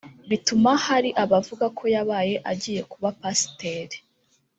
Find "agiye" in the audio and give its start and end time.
2.51-2.81